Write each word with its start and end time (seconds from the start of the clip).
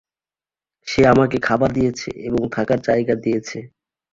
সে 0.87 1.01
আমাকে 1.07 1.37
খাবার 1.47 1.69
দিয়েছে, 1.73 2.09
এবং 2.27 2.41
থাকার 2.51 2.79
জায়গা 2.81 3.13
দিয়েছে। 3.23 3.57